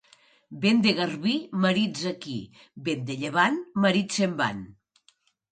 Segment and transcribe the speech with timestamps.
[0.61, 1.33] Vent de garbí,
[1.65, 2.35] marits aquí;
[2.89, 4.69] vent de llevant, marits se'n van.